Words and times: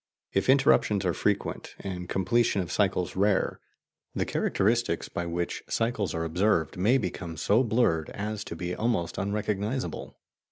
If 0.33 0.49
interruptions 0.49 1.05
are 1.05 1.13
frequent 1.13 1.75
and 1.79 2.09
completion 2.09 2.59
of 2.59 2.71
cycles 2.71 3.15
rare, 3.15 3.59
the 4.15 4.25
characteristics 4.25 5.07
by 5.09 5.27
which 5.27 5.61
cycles 5.69 6.15
are 6.15 6.23
observed 6.23 6.75
may 6.75 6.97
become 6.97 7.37
so 7.37 7.61
blurred 7.63 8.09
as 8.09 8.43
to 8.45 8.55
be 8.55 8.73
almost 8.73 9.19
unrecognizable. 9.19 10.17